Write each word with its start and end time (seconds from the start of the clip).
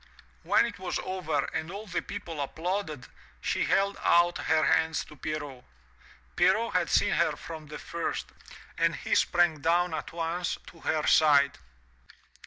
When 0.41 0.65
it 0.65 0.79
was 0.79 0.97
over 0.97 1.45
and 1.53 1.69
all 1.69 1.85
the 1.85 2.01
people 2.01 2.41
applauded, 2.41 3.05
she 3.39 3.65
held 3.65 3.97
out 4.01 4.39
her 4.39 4.63
hands 4.63 5.05
to 5.05 5.15
Pierrot. 5.15 5.63
Pierrot 6.35 6.73
had 6.73 6.89
seen 6.89 7.11
her 7.11 7.33
from 7.35 7.67
the 7.67 7.77
first 7.77 8.25
and 8.79 8.95
he 8.95 9.13
sprang 9.13 9.61
down 9.61 9.93
at 9.93 10.11
once 10.11 10.57
to 10.65 10.79
her 10.79 11.05
side. 11.05 11.59